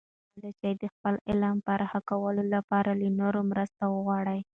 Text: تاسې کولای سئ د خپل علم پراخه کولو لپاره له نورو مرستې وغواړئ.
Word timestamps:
تاسې 0.03 0.31
کولای 0.33 0.51
سئ 0.59 0.71
د 0.81 0.83
خپل 0.93 1.15
علم 1.29 1.55
پراخه 1.65 1.99
کولو 2.09 2.43
لپاره 2.55 2.89
له 3.01 3.09
نورو 3.19 3.39
مرستې 3.51 3.83
وغواړئ. 3.89 4.39